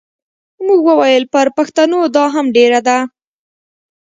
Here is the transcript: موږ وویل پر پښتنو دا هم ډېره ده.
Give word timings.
موږ 0.65 0.79
وویل 0.89 1.23
پر 1.33 1.47
پښتنو 1.57 1.99
دا 2.15 2.25
هم 2.35 2.45
ډېره 2.57 2.79
ده. 2.87 2.97